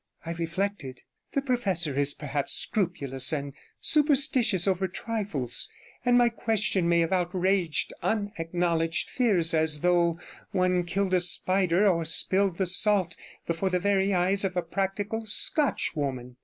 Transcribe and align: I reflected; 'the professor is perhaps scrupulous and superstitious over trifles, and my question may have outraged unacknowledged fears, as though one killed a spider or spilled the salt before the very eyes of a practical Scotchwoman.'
I 0.25 0.31
reflected; 0.31 1.03
'the 1.33 1.43
professor 1.43 1.95
is 1.95 2.15
perhaps 2.15 2.53
scrupulous 2.53 3.31
and 3.31 3.53
superstitious 3.79 4.67
over 4.67 4.87
trifles, 4.87 5.69
and 6.03 6.17
my 6.17 6.27
question 6.27 6.89
may 6.89 7.01
have 7.01 7.13
outraged 7.13 7.93
unacknowledged 8.01 9.11
fears, 9.11 9.53
as 9.53 9.81
though 9.81 10.19
one 10.53 10.85
killed 10.85 11.13
a 11.13 11.19
spider 11.19 11.87
or 11.87 12.03
spilled 12.05 12.57
the 12.57 12.65
salt 12.65 13.15
before 13.45 13.69
the 13.69 13.77
very 13.79 14.11
eyes 14.11 14.43
of 14.43 14.57
a 14.57 14.63
practical 14.63 15.27
Scotchwoman.' 15.27 16.37